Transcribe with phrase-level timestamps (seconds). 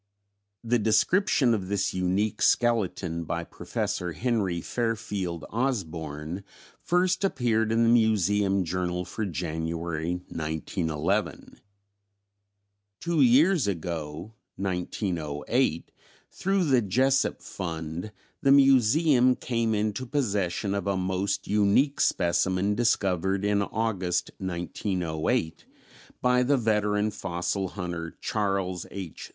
[0.63, 6.43] The description of this unique skeleton by Professor Henry Fairfield Osborn
[6.81, 11.59] first appeared in the Museum Journal for January 1911.
[12.99, 15.91] "Two years ago (1908)
[16.31, 18.11] through the Jesup Fund,
[18.41, 25.63] the Museum came into possession of a most unique specimen discovered in August 1908,
[26.23, 29.29] by the veteran fossil hunter Charles H.